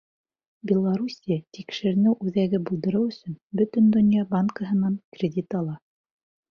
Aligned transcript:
Белоруссия 0.71 1.37
тикшеренеү 1.57 2.15
үҙәге 2.29 2.63
булдырыу 2.71 3.13
өсөн 3.13 3.39
Бөтөн 3.61 3.95
донъя 3.99 4.29
банкыһынан 4.35 5.01
кредит 5.19 5.63
ала. 5.63 5.81